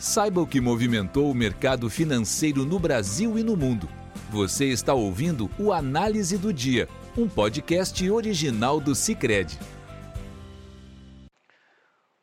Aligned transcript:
Saiba 0.00 0.40
o 0.40 0.46
que 0.46 0.62
movimentou 0.62 1.30
o 1.30 1.34
mercado 1.34 1.90
financeiro 1.90 2.64
no 2.64 2.78
Brasil 2.78 3.38
e 3.38 3.44
no 3.44 3.54
mundo. 3.54 3.86
Você 4.30 4.64
está 4.64 4.94
ouvindo 4.94 5.50
o 5.58 5.74
Análise 5.74 6.38
do 6.38 6.54
Dia, 6.54 6.88
um 7.18 7.28
podcast 7.28 8.10
original 8.10 8.80
do 8.80 8.94
Cicred. 8.94 9.58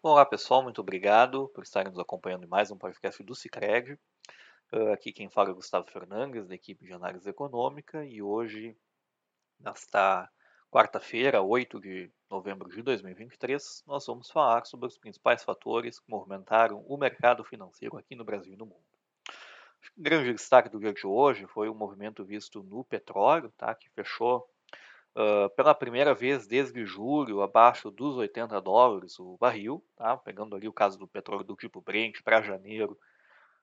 Olá 0.02 0.26
pessoal, 0.26 0.64
muito 0.64 0.82
obrigado 0.82 1.50
por 1.50 1.64
estarem 1.64 1.92
nos 1.92 2.00
acompanhando 2.00 2.46
em 2.46 2.48
mais 2.48 2.72
um 2.72 2.78
podcast 2.80 3.22
do 3.22 3.36
Cicred. 3.36 3.94
Uh, 4.74 4.92
aqui 4.92 5.14
quem 5.14 5.30
fala 5.30 5.52
é 5.52 5.54
Gustavo 5.54 5.86
Fernandes, 5.86 6.48
da 6.48 6.56
equipe 6.56 6.84
de 6.84 6.94
análise 6.94 7.30
econômica, 7.30 8.04
e 8.04 8.24
hoje, 8.24 8.76
nesta 9.60 10.28
quarta-feira, 10.70 11.42
8 11.42 11.80
de 11.80 12.12
novembro 12.30 12.70
de 12.70 12.82
2023, 12.82 13.84
nós 13.88 14.06
vamos 14.06 14.30
falar 14.30 14.66
sobre 14.66 14.88
os 14.88 14.98
principais 14.98 15.44
fatores 15.44 16.00
que 16.00 16.10
movimentaram 16.10 16.84
o 16.88 16.98
mercado 16.98 17.44
financeiro 17.44 17.98
aqui 17.98 18.16
no 18.16 18.26
Brasil 18.26 18.54
e 18.54 18.58
no 18.58 18.66
mundo. 18.66 18.84
O 19.98 20.02
grande 20.02 20.34
destaque 20.34 20.70
do 20.70 20.80
dia 20.80 20.94
de 20.94 21.08
hoje 21.08 21.48
foi 21.48 21.70
o 21.70 21.76
movimento 21.76 22.26
visto 22.26 22.62
no 22.64 22.84
petróleo, 22.84 23.52
tá, 23.58 23.74
que 23.74 23.90
fechou 23.92 24.48
uh, 25.16 25.50
pela 25.56 25.74
primeira 25.74 26.14
vez 26.14 26.46
desde 26.46 26.86
julho 26.86 27.42
abaixo 27.42 27.90
dos 27.90 28.18
80 28.18 28.60
dólares 28.62 29.18
o 29.20 29.38
barril, 29.38 29.84
tá, 29.96 30.18
pegando 30.18 30.56
ali 30.56 30.68
o 30.68 30.74
caso 30.74 31.00
do 31.00 31.08
petróleo 31.08 31.44
do 31.44 31.56
tipo 31.56 31.82
Brent 31.82 32.22
para 32.24 32.42
janeiro 32.42 32.98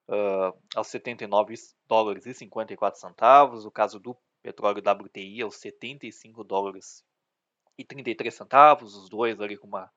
uh, 0.08 0.56
aos 0.74 0.88
79 0.88 1.54
dólares 1.86 2.26
e 2.26 2.34
54 2.34 2.98
centavos, 2.98 3.66
o 3.66 3.70
caso 3.70 4.00
do 4.00 4.16
petróleo 4.44 4.80
WTI 4.82 5.40
aos 5.40 5.56
75 5.56 6.44
dólares 6.44 7.02
e 7.78 7.84
33 7.84 8.34
centavos, 8.34 8.94
os 8.94 9.08
dois 9.08 9.40
ali 9.40 9.56
com 9.56 9.66
uma 9.66 9.90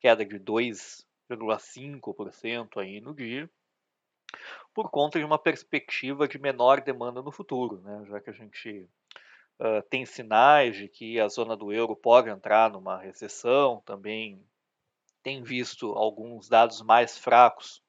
queda 0.00 0.24
de 0.24 0.40
2,5% 0.40 2.80
aí 2.80 2.98
no 2.98 3.14
dia, 3.14 3.50
por 4.72 4.90
conta 4.90 5.18
de 5.18 5.24
uma 5.24 5.38
perspectiva 5.38 6.26
de 6.26 6.38
menor 6.38 6.80
demanda 6.80 7.20
no 7.20 7.30
futuro, 7.30 7.82
né? 7.82 8.06
já 8.06 8.18
que 8.20 8.30
a 8.30 8.32
gente 8.32 8.88
uh, 9.60 9.82
tem 9.90 10.06
sinais 10.06 10.74
de 10.76 10.88
que 10.88 11.20
a 11.20 11.28
zona 11.28 11.54
do 11.54 11.70
euro 11.70 11.94
pode 11.94 12.30
entrar 12.30 12.70
numa 12.70 12.96
recessão, 12.96 13.82
também 13.84 14.42
tem 15.22 15.42
visto 15.42 15.92
alguns 15.92 16.48
dados 16.48 16.80
mais 16.80 17.18
fracos 17.18 17.82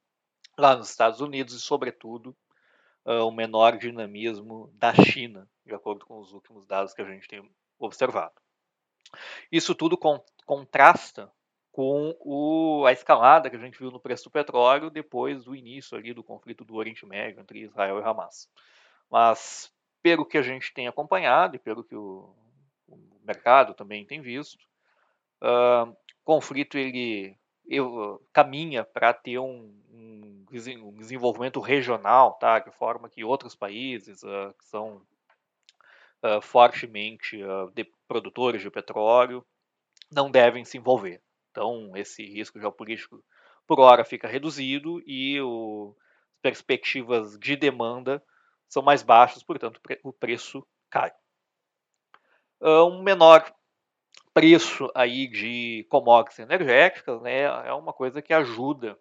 lá 0.57 0.75
nos 0.75 0.89
Estados 0.89 1.22
Unidos 1.22 1.53
e, 1.53 1.61
sobretudo, 1.61 2.35
uh, 3.05 3.25
o 3.25 3.31
menor 3.31 3.77
dinamismo 3.77 4.71
da 4.73 4.94
China, 4.94 5.47
de 5.66 5.73
acordo 5.73 6.05
com 6.05 6.19
os 6.19 6.33
últimos 6.33 6.66
dados 6.66 6.94
que 6.94 7.02
a 7.02 7.05
gente 7.05 7.27
tem 7.27 7.44
observado. 7.80 8.35
Isso 9.52 9.75
tudo 9.75 9.97
con 9.97 10.23
contrasta 10.45 11.31
com 11.72 12.16
o, 12.19 12.85
a 12.85 12.91
escalada 12.91 13.49
que 13.49 13.55
a 13.55 13.59
gente 13.59 13.79
viu 13.79 13.89
no 13.89 13.99
preço 13.99 14.25
do 14.25 14.31
petróleo 14.31 14.89
depois 14.89 15.45
do 15.45 15.55
início 15.55 15.97
ali 15.97 16.13
do 16.13 16.23
conflito 16.23 16.66
do 16.66 16.75
Oriente 16.75 17.05
Médio 17.05 17.39
entre 17.39 17.61
Israel 17.61 17.99
e 17.99 18.03
Hamas. 18.03 18.49
Mas, 19.09 19.72
pelo 20.02 20.25
que 20.25 20.38
a 20.38 20.41
gente 20.41 20.73
tem 20.73 20.88
acompanhado 20.88 21.55
e 21.55 21.59
pelo 21.59 21.83
que 21.83 21.95
o, 21.95 22.35
o 22.88 22.97
mercado 23.23 23.73
também 23.73 24.05
tem 24.05 24.22
visto, 24.22 24.59
uh, 25.41 25.95
conflito 26.23 26.77
ele, 26.77 27.38
ele 27.66 27.85
caminha 28.33 28.83
para 28.83 29.13
ter 29.13 29.39
um, 29.39 29.73
um, 29.89 30.30
desenvolvimento 30.52 31.59
regional, 31.59 32.33
tá? 32.33 32.59
de 32.59 32.71
forma 32.71 33.09
que 33.09 33.23
outros 33.23 33.55
países 33.55 34.21
uh, 34.23 34.53
que 34.57 34.66
são 34.66 35.02
uh, 36.23 36.41
fortemente 36.41 37.41
uh, 37.41 37.71
de 37.73 37.89
produtores 38.07 38.61
de 38.61 38.69
petróleo 38.69 39.45
não 40.11 40.29
devem 40.29 40.66
se 40.66 40.77
envolver. 40.77 41.22
Então, 41.52 41.95
esse 41.95 42.23
risco 42.23 42.59
geopolítico, 42.59 43.23
por 43.66 43.79
hora, 43.79 44.03
fica 44.03 44.27
reduzido 44.27 45.02
e 45.05 45.38
as 45.39 46.41
perspectivas 46.41 47.38
de 47.39 47.55
demanda 47.55 48.23
são 48.67 48.81
mais 48.81 49.03
baixas, 49.03 49.44
portanto, 49.44 49.79
o 50.03 50.13
preço 50.13 50.66
cai. 50.89 51.11
Um 52.61 53.01
menor 53.01 53.53
preço 54.33 54.89
aí 54.95 55.28
de 55.28 55.85
commodities 55.89 56.39
energéticas 56.39 57.22
né, 57.22 57.41
é 57.41 57.73
uma 57.73 57.94
coisa 57.94 58.22
que 58.22 58.33
ajuda 58.33 58.97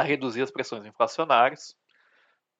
a 0.00 0.04
reduzir 0.04 0.42
as 0.42 0.50
pressões 0.50 0.84
inflacionárias 0.86 1.76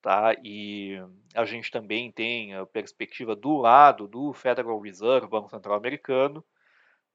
Tá? 0.01 0.35
E 0.45 0.97
a 1.35 1.45
gente 1.45 1.71
também 1.71 2.13
tem 2.13 2.55
a 2.55 2.65
perspectiva 2.65 3.35
do 3.35 3.57
lado 3.57 4.07
do 4.07 4.33
Federal 4.33 4.79
Reserve, 4.81 5.27
Banco 5.27 5.51
Central 5.51 5.77
Americano, 5.77 6.45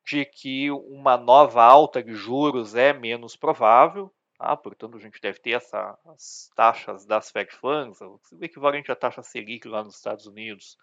de 0.06 0.26
que 0.26 0.70
uma 0.70 1.18
nova 1.18 1.64
alta 1.64 2.04
de 2.04 2.14
juros 2.14 2.76
é 2.76 2.92
menos 2.92 3.38
provável, 3.38 4.14
tá? 4.38 4.56
portanto 4.58 4.98
a 4.98 5.00
gente 5.00 5.22
deve 5.22 5.40
ter 5.40 5.52
essa, 5.52 5.98
as 6.08 6.52
taxas 6.56 7.06
das 7.06 7.32
Fed 7.32 7.52
Funds, 7.56 8.02
o 8.02 8.20
equivalente 8.42 8.92
à 8.92 8.96
taxa 8.96 9.24
Selic 9.24 9.66
lá 9.66 9.82
nos 9.82 9.96
Estados 9.96 10.28
Unidos, 10.28 10.78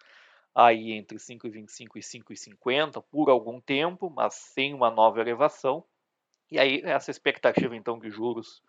aí 0.55 0.93
entre 0.93 1.19
5,25 1.19 1.97
e 1.97 1.99
5,50 1.99 3.03
por 3.11 3.29
algum 3.29 3.61
tempo, 3.61 4.09
mas 4.09 4.33
sem 4.33 4.73
uma 4.73 4.89
nova 4.89 5.21
elevação. 5.21 5.85
E 6.49 6.57
aí 6.59 6.81
essa 6.83 7.11
expectativa 7.11 7.75
então 7.75 7.99
de 7.99 8.09
juros 8.09 8.61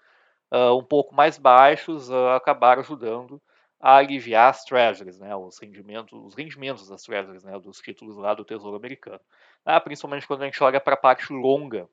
uh, 0.52 0.76
um 0.76 0.84
pouco 0.84 1.14
mais 1.14 1.38
baixos 1.38 2.10
uh, 2.10 2.28
acabaram 2.36 2.82
ajudando 2.82 3.40
a 3.80 3.96
aliviar 3.96 4.50
as 4.50 4.64
treasuries, 4.64 5.18
né, 5.18 5.34
os 5.34 5.58
rendimentos, 5.58 6.12
os 6.12 6.34
rendimentos 6.34 6.88
das 6.88 7.02
treasuries, 7.02 7.42
né, 7.42 7.58
dos 7.58 7.78
títulos 7.78 8.16
lá 8.16 8.32
do 8.34 8.44
Tesouro 8.44 8.76
Americano. 8.76 9.20
Ah, 9.64 9.80
principalmente 9.80 10.26
quando 10.26 10.42
a 10.42 10.44
gente 10.44 10.62
olha 10.62 10.80
para 10.80 10.94
a 10.94 10.96
parte 10.96 11.32
longa 11.32 11.88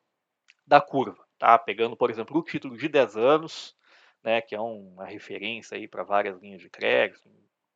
da 0.68 0.80
curva, 0.80 1.24
tá? 1.40 1.58
Pegando, 1.58 1.98
por 1.98 2.12
exemplo, 2.12 2.38
o 2.38 2.44
título 2.44 2.78
de 2.78 2.88
10 2.88 3.18
anos, 3.18 3.76
né, 4.24 4.42
que 4.42 4.54
é 4.54 4.60
uma 4.60 5.06
referência 5.06 5.78
aí 5.78 5.88
para 5.88 6.04
várias 6.04 6.40
linhas 6.40 6.62
de 6.62 6.70
crédito, 6.70 7.28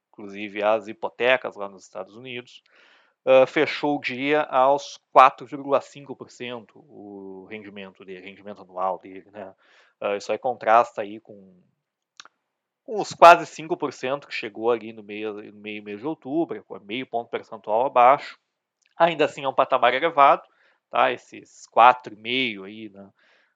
inclusive 0.09 0.61
as 0.61 0.87
hipotecas 0.87 1.55
lá 1.55 1.67
nos 1.67 1.83
Estados 1.83 2.15
Unidos, 2.15 2.61
uh, 3.25 3.47
fechou 3.47 3.97
o 3.97 4.01
dia 4.01 4.43
aos 4.43 4.99
4,5% 5.11 6.67
o 6.75 7.47
rendimento 7.49 8.05
dele, 8.05 8.25
rendimento 8.25 8.61
anual 8.61 8.99
dele, 8.99 9.25
né? 9.31 9.53
Uh, 10.03 10.17
isso 10.17 10.31
aí 10.31 10.37
contrasta 10.37 11.01
aí 11.01 11.21
com, 11.21 11.55
com 12.83 12.99
os 12.99 13.13
quase 13.13 13.45
5% 13.45 14.27
que 14.27 14.33
chegou 14.33 14.69
ali 14.69 14.91
no 14.91 15.01
meio, 15.01 15.53
meio 15.53 15.81
mês 15.81 16.01
de 16.01 16.07
outubro, 16.07 16.61
com 16.65 16.77
meio 16.79 17.07
ponto 17.07 17.29
percentual 17.29 17.85
abaixo. 17.85 18.37
Ainda 18.97 19.25
assim 19.25 19.45
é 19.45 19.47
um 19.47 19.53
patamar 19.53 19.93
elevado, 19.93 20.43
tá? 20.89 21.11
Esses 21.11 21.67
4,5 21.73 22.65
aí, 22.65 22.89
né? 22.89 23.09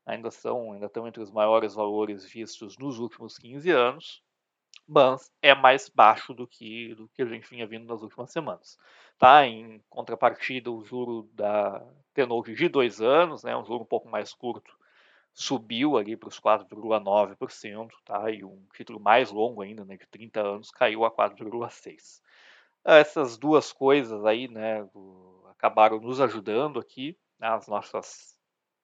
ainda 0.08 0.32
são, 0.32 0.72
ainda 0.72 0.86
estão 0.86 1.06
entre 1.06 1.22
os 1.22 1.30
maiores 1.30 1.76
valores 1.76 2.24
vistos 2.26 2.78
nos 2.78 2.98
últimos 2.98 3.38
15 3.38 3.70
anos, 3.70 4.24
mas 4.88 5.30
é 5.42 5.54
mais 5.54 5.90
baixo 5.90 6.34
do 6.34 6.48
que 6.48 6.96
do 6.96 7.10
que 7.10 7.22
a 7.22 7.26
gente 7.26 7.50
vinha 7.50 7.68
vindo 7.68 7.86
nas 7.86 8.02
últimas 8.02 8.32
semanas. 8.32 8.78
Tá? 9.20 9.46
Em 9.46 9.84
contrapartida, 9.90 10.72
o 10.72 10.84
juro 10.86 11.30
da 11.34 11.86
Tenor 12.14 12.44
de 12.44 12.70
dois 12.70 13.02
anos, 13.02 13.44
né, 13.44 13.56
um 13.56 13.66
juro 13.66 13.84
um 13.84 13.86
pouco 13.86 14.08
mais 14.08 14.34
curto, 14.34 14.77
subiu 15.38 15.98
ali 15.98 16.18
para 16.18 16.30
os 16.30 16.40
4,9%, 16.40 17.90
tá? 18.04 18.32
E 18.32 18.44
um 18.44 18.66
título 18.74 19.00
mais 19.00 19.30
longo 19.30 19.62
ainda, 19.62 19.86
né, 19.86 19.96
de 19.96 20.08
30 20.08 20.42
anos, 20.42 20.72
caiu 20.72 21.06
a 21.06 21.12
4,6%. 21.12 22.22
Essas 22.84 23.38
duas 23.38 23.72
coisas 23.72 24.26
aí, 24.26 24.48
né, 24.48 24.88
acabaram 25.52 26.00
nos 26.00 26.20
ajudando 26.20 26.80
aqui, 26.80 27.16
né, 27.38 27.50
as 27.50 27.68
nossas 27.68 28.36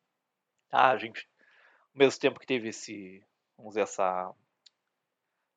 Tá? 0.68 0.90
A 0.90 0.96
gente, 0.96 1.28
ao 1.94 1.98
mesmo 1.98 2.20
tempo 2.20 2.38
que 2.38 2.46
teve 2.46 2.68
esse, 2.68 3.22
vamos 3.56 3.72
dizer, 3.72 3.82
essa, 3.82 4.30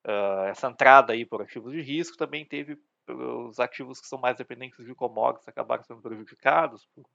uh, 0.07 0.43
essa 0.49 0.67
entrada 0.67 1.13
aí 1.13 1.25
por 1.25 1.41
ativos 1.41 1.71
de 1.71 1.81
risco, 1.81 2.17
também 2.17 2.45
teve 2.45 2.77
os 3.07 3.59
ativos 3.59 3.99
que 3.99 4.07
são 4.07 4.19
mais 4.19 4.37
dependentes 4.37 4.85
de 4.85 4.95
commodities 4.95 5.47
acabaram 5.47 5.83
sendo 5.83 6.01
prejudicados 6.01 6.87
por 6.93 7.05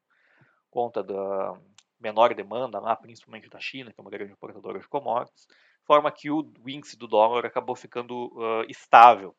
conta 0.71 1.03
da 1.03 1.59
menor 1.99 2.35
demanda 2.35 2.79
lá, 2.79 2.95
principalmente 2.95 3.49
da 3.49 3.59
China, 3.59 3.93
que 3.93 4.01
é 4.01 4.03
uma 4.03 4.11
grande 4.11 4.33
importadora 4.33 4.79
de 4.79 4.89
commodities, 4.89 5.49
forma 5.85 6.13
que 6.13 6.31
o 6.31 6.53
índice 6.67 6.97
do 6.97 7.07
dólar 7.07 7.47
acabou 7.47 7.75
ficando 7.75 8.27
uh, 8.35 8.65
estável 8.69 9.35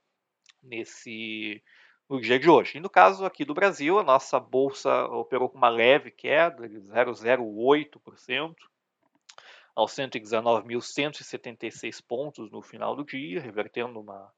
nesse 0.64 1.62
no 2.10 2.20
dia 2.22 2.40
de 2.40 2.50
hoje. 2.50 2.78
E 2.78 2.80
no 2.80 2.90
caso 2.90 3.26
aqui 3.26 3.44
do 3.44 3.54
Brasil, 3.54 4.00
a 4.00 4.04
nossa 4.04 4.40
bolsa 4.40 5.04
operou 5.08 5.50
com 5.50 5.58
uma 5.58 5.68
leve 5.68 6.10
queda 6.10 6.66
de 6.68 6.80
0,08%. 6.80 8.56
aos 9.76 9.92
119.176 9.92 12.02
pontos 12.08 12.50
no 12.50 12.62
final 12.62 12.96
do 12.96 13.04
dia, 13.06 13.42
revertendo 13.42 14.00
uma 14.00 14.32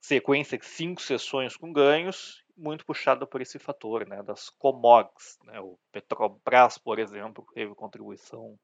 sequência 0.00 0.58
de 0.58 0.66
cinco 0.66 1.02
sessões 1.02 1.56
com 1.56 1.72
ganhos, 1.72 2.44
muito 2.56 2.84
puxada 2.84 3.26
por 3.26 3.40
esse 3.40 3.58
fator 3.58 4.06
né, 4.06 4.22
das 4.22 4.50
comogs. 4.50 5.38
Né? 5.44 5.60
O 5.60 5.78
Petrobras, 5.92 6.78
por 6.78 6.98
exemplo, 6.98 7.46
teve 7.54 7.74
contribuição 7.74 8.58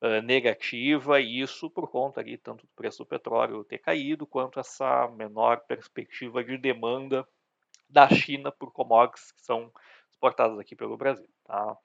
uh, 0.00 0.22
negativa, 0.22 1.20
e 1.20 1.40
isso 1.40 1.70
por 1.70 1.90
conta 1.90 2.20
ali, 2.20 2.38
tanto 2.38 2.66
do 2.66 2.72
preço 2.74 2.98
do 2.98 3.06
petróleo 3.06 3.64
ter 3.64 3.78
caído, 3.78 4.26
quanto 4.26 4.58
essa 4.58 5.08
menor 5.08 5.60
perspectiva 5.66 6.42
de 6.42 6.56
demanda 6.56 7.26
da 7.88 8.08
China 8.08 8.50
por 8.50 8.72
commodities 8.72 9.32
que 9.32 9.42
são 9.42 9.70
exportadas 10.10 10.58
aqui 10.58 10.74
pelo 10.74 10.96
Brasil. 10.96 11.28
Tá? 11.44 11.76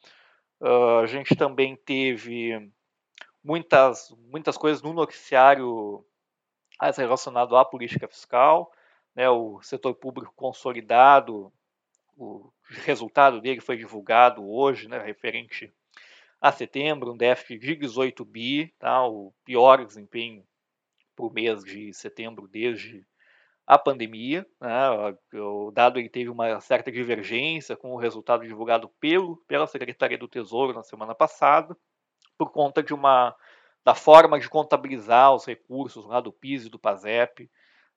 Uh, 0.62 1.00
a 1.04 1.06
gente 1.08 1.36
também 1.36 1.76
teve 1.76 2.72
muitas, 3.44 4.14
muitas 4.32 4.58
coisas 4.58 4.82
no 4.82 4.94
noticiário 4.94 6.06
relacionado 6.96 7.58
à 7.58 7.66
política 7.66 8.08
fiscal, 8.08 8.72
né, 9.20 9.30
o 9.30 9.62
setor 9.62 9.94
público 9.96 10.32
consolidado, 10.34 11.52
o 12.16 12.50
resultado 12.70 13.42
dele 13.42 13.60
foi 13.60 13.76
divulgado 13.76 14.50
hoje, 14.50 14.88
né, 14.88 14.98
referente 14.98 15.74
a 16.40 16.54
setembro, 16.54 17.12
um 17.12 17.18
déficit 17.18 17.60
de 17.60 17.76
18 17.76 18.24
bi, 18.24 18.74
tá, 18.80 19.06
o 19.06 19.34
pior 19.44 19.86
desempenho 19.86 20.42
para 21.18 21.26
o 21.26 21.30
mês 21.30 21.66
de 21.66 21.94
setembro 21.94 22.48
desde 22.48 23.06
a 23.68 23.78
pandemia. 23.78 24.48
Né, 24.58 25.18
o 25.34 25.70
dado 25.70 26.00
ele 26.00 26.08
teve 26.08 26.30
uma 26.30 26.62
certa 26.62 26.90
divergência 26.90 27.76
com 27.76 27.92
o 27.92 27.98
resultado 27.98 28.48
divulgado 28.48 28.88
pelo, 29.02 29.36
pela 29.50 29.68
Secretaria 29.68 30.18
do 30.18 30.30
Tesouro 30.30 30.72
na 30.72 30.82
semana 30.82 31.14
passada, 31.14 31.76
por 32.38 32.54
conta 32.54 32.82
de 32.82 32.94
uma 32.94 33.36
da 33.84 33.94
forma 33.94 34.40
de 34.40 34.50
contabilizar 34.50 35.36
os 35.36 35.46
recursos 35.46 36.06
lá 36.06 36.22
do 36.22 36.32
PIS 36.32 36.68
e 36.68 36.70
do 36.70 36.80
PASEP, 36.80 37.50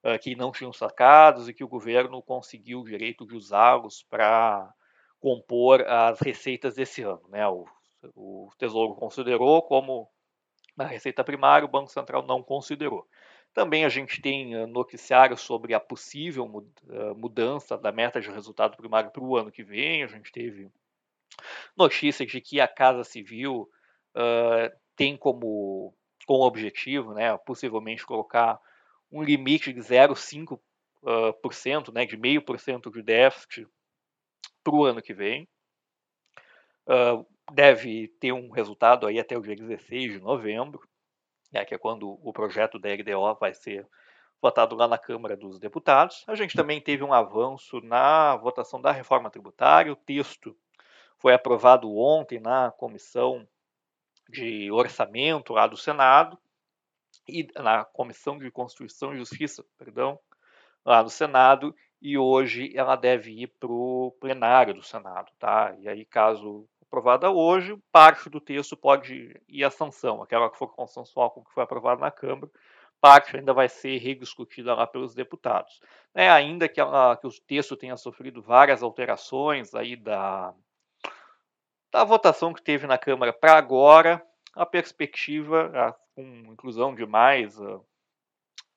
uh, 0.05 0.19
que 0.21 0.35
não 0.35 0.53
tinham 0.53 0.73
sacados 0.73 1.49
e 1.49 1.55
que 1.55 1.65
o 1.65 1.69
governo 1.69 2.23
conseguiu 2.23 2.81
o 2.81 2.85
direito 2.85 3.27
de 3.27 3.35
usá-los 3.35 4.03
para 4.03 4.73
compor 5.21 5.83
as 5.87 6.21
receitas 6.21 6.75
desse 6.75 7.03
ano. 7.03 7.23
Né? 7.29 7.47
O, 7.47 7.67
o 8.15 8.51
Tesouro 8.59 8.95
considerou 8.95 9.63
como 9.63 10.09
na 10.77 10.85
receita 10.85 11.23
primária, 11.23 11.67
o 11.67 11.71
Banco 11.71 11.91
Central 11.91 12.23
não 12.27 12.43
considerou. 12.43 13.07
Também 13.53 13.85
a 13.85 13.89
gente 13.89 14.23
tem 14.23 14.67
noticiários 14.67 15.43
sobre 15.43 15.75
a 15.75 15.81
possível 15.81 16.49
mudança 17.15 17.77
da 17.77 17.93
meta 17.93 18.21
de 18.21 18.31
resultado 18.31 18.77
primário 18.77 19.11
para 19.11 19.23
o 19.23 19.37
ano 19.37 19.53
que 19.53 19.63
vem. 19.63 20.03
A 20.03 20.07
gente 20.07 20.33
teve 20.33 20.71
notícias 21.77 22.31
de 22.31 22.41
que 22.41 22.61
a 22.61 22.69
Casa 22.69 23.05
Civil 23.05 23.69
uh, 24.17 24.77
tem 24.97 25.17
como, 25.17 25.95
como 26.27 26.45
objetivo, 26.45 27.13
né, 27.13 27.37
possivelmente 27.39 28.07
colocar 28.07 28.59
um 29.12 29.23
limite 29.23 29.73
de 29.73 29.81
0,5%, 29.81 30.59
uh, 31.03 31.32
por 31.43 31.53
cento, 31.53 31.93
né, 31.93 32.06
de 32.06 32.17
0,5% 32.17 32.91
de 32.91 33.03
déficit 33.03 33.69
para 34.64 34.75
o 34.75 34.85
ano 34.85 35.03
que 35.03 35.12
vem. 35.12 35.47
Uh, 36.87 37.25
deve 37.53 38.09
ter 38.19 38.32
um 38.32 38.50
resultado 38.50 39.06
aí 39.06 39.20
até 39.20 39.37
o 39.37 39.43
dia 39.43 39.55
16 39.55 40.12
de 40.12 40.20
novembro, 40.20 40.88
né, 41.53 41.64
que 41.64 41.75
é 41.75 41.79
quando 41.79 42.19
o 42.23 42.32
projeto 42.32 42.79
da 42.79 42.88
LDO 42.88 43.38
vai 43.38 43.53
ser 43.53 43.87
votado 44.41 44.75
lá 44.75 44.88
na 44.88 44.99
Câmara 44.99 45.37
dos 45.37 45.58
Deputados. 45.61 46.25
A 46.26 46.35
gente 46.35 46.56
também 46.56 46.81
teve 46.81 47.05
um 47.05 47.12
avanço 47.12 47.81
na 47.81 48.35
votação 48.37 48.81
da 48.81 48.91
reforma 48.91 49.31
tributária. 49.31 49.93
O 49.93 49.97
texto 49.97 50.56
foi 51.19 51.32
aprovado 51.32 51.94
ontem 51.97 52.41
na 52.41 52.73
comissão 52.73 53.47
de 54.29 54.73
orçamento 54.73 55.53
lá 55.53 55.67
do 55.69 55.76
Senado 55.76 56.37
e 57.29 57.49
na 57.57 57.85
Comissão 57.85 58.39
de 58.39 58.51
Constituição 58.51 59.15
e 59.15 59.19
Justiça, 59.19 59.65
perdão, 59.79 60.19
lá 60.85 61.03
no 61.03 61.11
Senado, 61.11 61.75
e 62.01 62.19
hoje 62.19 62.73
ela 62.77 62.97
deve 62.97 63.31
ir 63.43 63.47
para 63.61 63.71
o 63.71 64.15
plenário 64.21 64.75
do 64.75 64.83
Senado, 64.83 65.31
tá? 65.39 65.75
E 65.79 65.89
aí, 65.89 66.05
caso 66.05 66.69
aprovada 66.83 67.31
hoje, 67.31 67.79
parte 67.91 68.29
do 68.29 68.41
texto 68.41 68.77
pode 68.77 69.41
ir 69.49 69.65
à 69.65 69.71
sanção, 69.71 70.23
aquela 70.23 70.51
que 70.51 70.59
for 70.59 70.69
consensual 70.75 71.31
com 71.31 71.41
o 71.41 71.45
que 71.45 71.53
foi 71.53 71.63
aprovado 71.63 72.03
na 72.03 72.11
Câmara, 72.11 72.51
parte 73.01 73.37
ainda 73.37 73.55
vai 73.55 73.69
ser 73.69 73.97
rediscutida 73.99 74.75
lá 74.75 74.87
pelos 74.87 75.15
deputados. 75.15 75.81
É, 76.15 76.29
ainda 76.29 76.69
que, 76.69 76.81
ela, 76.81 77.17
que 77.17 77.27
o 77.27 77.31
texto 77.47 77.77
tenha 77.77 77.97
sofrido 77.97 78.43
várias 78.43 78.83
alterações 78.83 79.75
aí 79.75 79.97
da, 79.97 80.53
da 81.91 82.05
votação 82.05 82.53
que 82.53 82.63
teve 82.63 82.87
na 82.87 82.99
Câmara 82.99 83.33
para 83.33 83.57
agora, 83.57 84.23
a 84.55 84.67
perspectiva, 84.67 85.71
a, 85.75 85.93
com 86.15 86.53
inclusão 86.53 86.95
de 86.95 87.07
mais 87.07 87.59
uh, 87.59 87.85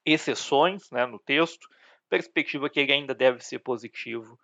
exceções 0.06 0.90
né, 0.92 1.06
no 1.06 1.20
texto, 1.20 1.68
perspectiva 2.10 2.70
que 2.70 2.80
ele 2.80 2.94
ainda 2.94 3.14
deve 3.14 3.44
ser 3.44 3.60
positivo 3.60 4.40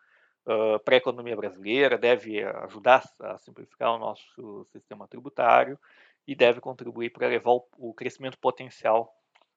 uh, 0.46 0.80
para 0.84 0.96
a 0.96 0.98
economia 0.98 1.36
brasileira, 1.36 1.98
deve 1.98 2.44
ajudar 2.44 3.04
a 3.20 3.38
simplificar 3.38 3.94
o 3.94 4.00
nosso 4.00 4.66
sistema 4.66 5.08
tributário 5.08 5.80
e 6.28 6.36
deve 6.36 6.60
contribuir 6.60 7.12
para 7.12 7.28
elevar 7.28 7.56
o, 7.56 7.68
o 7.78 7.94
crescimento 7.94 8.38
potencial 8.38 9.14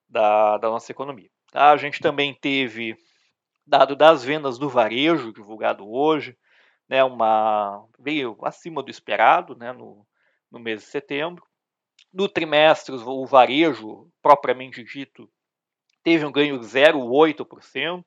da, 0.09 0.59
da 0.59 0.69
nossa 0.69 0.93
economia. 0.93 1.31
Tá? 1.51 1.71
A 1.71 1.77
gente 1.77 2.01
também 2.01 2.35
teve 2.35 2.97
dado 3.67 3.97
das 3.97 4.23
vendas 4.23 4.59
do 4.59 4.69
varejo 4.69 5.33
divulgado 5.33 5.91
hoje, 5.91 6.37
né, 6.89 7.03
uma, 7.03 7.87
veio 7.99 8.37
acima 8.43 8.83
do 8.83 8.91
esperado 8.91 9.57
né, 9.57 9.73
no, 9.73 10.07
no 10.51 10.59
mês 10.59 10.83
de 10.83 10.87
setembro. 10.87 11.45
No 12.15 12.29
trimestre, 12.29 12.95
o 12.95 13.27
varejo, 13.27 14.09
propriamente 14.23 14.85
dito, 14.85 15.29
teve 16.01 16.25
um 16.25 16.31
ganho 16.31 16.61
de 16.61 16.65
0,8%. 16.65 18.05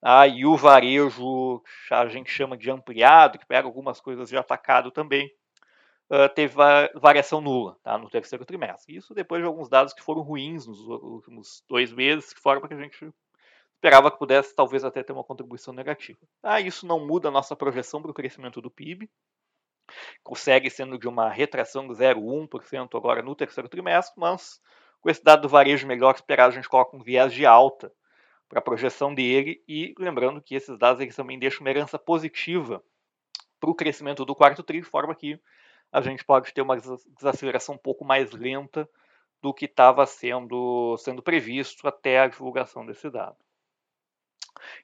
Ah, 0.00 0.28
e 0.28 0.46
o 0.46 0.56
varejo, 0.56 1.60
a 1.90 2.06
gente 2.06 2.30
chama 2.30 2.56
de 2.56 2.70
ampliado, 2.70 3.36
que 3.36 3.44
pega 3.44 3.66
algumas 3.66 4.00
coisas 4.00 4.28
de 4.28 4.36
atacado 4.36 4.92
também, 4.92 5.28
uh, 6.08 6.28
teve 6.32 6.54
variação 6.94 7.40
nula 7.40 7.76
tá, 7.82 7.98
no 7.98 8.08
terceiro 8.08 8.44
trimestre. 8.44 8.94
Isso 8.94 9.12
depois 9.12 9.42
de 9.42 9.48
alguns 9.48 9.68
dados 9.68 9.92
que 9.92 10.04
foram 10.04 10.22
ruins 10.22 10.64
nos 10.64 10.78
últimos 10.86 11.64
dois 11.68 11.92
meses, 11.92 12.32
que 12.32 12.40
foram 12.40 12.60
para 12.60 12.68
que 12.68 12.74
a 12.74 12.82
gente 12.82 13.12
esperava 13.74 14.08
que 14.08 14.18
pudesse 14.18 14.54
talvez 14.54 14.84
até 14.84 15.02
ter 15.02 15.12
uma 15.12 15.24
contribuição 15.24 15.74
negativa. 15.74 16.20
Ah, 16.40 16.60
isso 16.60 16.86
não 16.86 17.04
muda 17.04 17.26
a 17.26 17.32
nossa 17.32 17.56
projeção 17.56 18.00
para 18.00 18.12
o 18.12 18.14
crescimento 18.14 18.60
do 18.60 18.70
PIB, 18.70 19.10
consegue 20.22 20.70
sendo 20.70 20.98
de 20.98 21.08
uma 21.08 21.28
retração 21.28 21.86
de 21.86 21.94
0,1% 21.94 22.96
agora 22.96 23.22
no 23.22 23.34
terceiro 23.34 23.68
trimestre, 23.68 24.14
mas 24.18 24.60
com 25.00 25.10
esse 25.10 25.22
dado 25.22 25.42
do 25.42 25.48
varejo 25.48 25.86
melhor 25.86 26.14
esperado, 26.14 26.52
a 26.52 26.54
gente 26.54 26.68
coloca 26.68 26.96
um 26.96 27.02
viés 27.02 27.32
de 27.32 27.46
alta 27.46 27.92
para 28.48 28.58
a 28.60 28.62
projeção 28.62 29.14
dele, 29.14 29.62
e 29.68 29.94
lembrando 29.98 30.40
que 30.40 30.54
esses 30.54 30.78
dados 30.78 31.00
eles 31.00 31.16
também 31.16 31.38
deixam 31.38 31.60
uma 31.60 31.70
herança 31.70 31.98
positiva 31.98 32.82
para 33.58 33.70
o 33.70 33.74
crescimento 33.74 34.24
do 34.24 34.34
quarto 34.34 34.62
tri, 34.62 34.80
de 34.80 34.86
forma 34.86 35.14
que 35.14 35.40
a 35.92 36.00
gente 36.00 36.24
pode 36.24 36.52
ter 36.52 36.62
uma 36.62 36.76
desaceleração 36.76 37.74
um 37.74 37.78
pouco 37.78 38.04
mais 38.04 38.30
lenta 38.32 38.88
do 39.40 39.52
que 39.52 39.64
estava 39.64 40.04
sendo, 40.06 40.96
sendo 40.98 41.22
previsto 41.22 41.86
até 41.86 42.20
a 42.20 42.28
divulgação 42.28 42.84
desse 42.84 43.10
dado. 43.10 43.36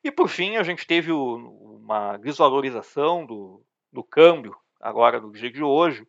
E 0.05 0.11
por 0.11 0.29
fim, 0.29 0.57
a 0.57 0.63
gente 0.63 0.87
teve 0.87 1.11
uma 1.11 2.17
desvalorização 2.19 3.25
do, 3.25 3.65
do 3.93 4.05
câmbio, 4.05 4.57
agora 4.83 5.21
no 5.21 5.33
dia 5.33 5.51
de 5.51 5.63
hoje. 5.63 6.03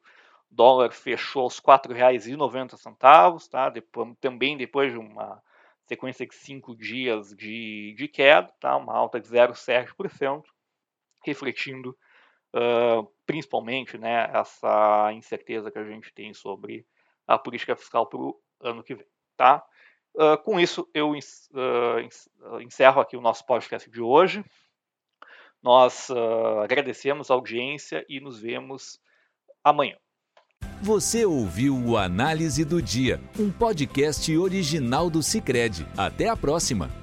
O 0.51 0.56
dólar 0.56 0.92
fechou 0.92 1.44
aos 1.44 1.60
R$ 1.60 1.65
4,90, 1.65 3.48
tá? 3.50 3.70
Depois, 3.70 4.15
também 4.20 4.58
depois 4.58 4.92
de 4.92 4.98
uma 4.98 5.42
sequência 5.86 6.25
de 6.25 6.36
cinco 6.36 6.75
dias 6.75 7.30
de, 7.36 7.94
de 7.98 8.08
queda, 8.08 8.51
tá? 8.60 8.75
uma 8.75 8.94
alta 8.94 9.20
de 9.20 9.27
0,7%, 9.27 10.44
refletindo 11.24 11.96
uh, 12.53 13.08
principalmente 13.25 13.98
né, 13.98 14.30
essa 14.34 15.12
incerteza 15.13 15.72
que 15.72 15.80
a 15.80 15.84
gente 15.84 16.13
tem 16.13 16.34
sobre 16.34 16.86
a 17.27 17.38
política 17.38 17.75
fiscal 17.75 18.08
para 18.08 18.20
o 18.20 18.39
ano 18.62 18.84
que 18.84 18.96
vem. 18.96 19.08
Tá? 19.36 19.63
Uh, 20.15 20.38
com 20.44 20.60
isso, 20.60 20.88
eu 20.94 21.12
uh, 21.12 22.62
encerro 22.62 23.01
aqui 23.01 23.18
o 23.18 23.22
nosso 23.22 23.46
podcast 23.46 23.89
de 23.89 24.01
hoje. 24.01 24.44
Nós 25.63 26.10
uh, 26.10 26.60
agradecemos 26.62 27.32
a 27.32 27.34
audiência 27.34 28.05
e 28.10 28.20
nos 28.20 28.39
vemos 28.39 29.00
amanhã. 29.63 29.96
Você 30.82 31.25
ouviu 31.25 31.75
o 31.77 31.98
Análise 31.98 32.65
do 32.65 32.82
Dia, 32.82 33.22
um 33.39 33.50
podcast 33.50 34.36
original 34.38 35.10
do 35.10 35.24
Cicred. 35.24 35.88
Até 35.98 36.27
a 36.27 36.36
próxima! 36.36 37.03